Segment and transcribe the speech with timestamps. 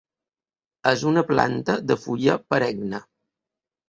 [0.91, 3.03] És una planta de fulla perenne.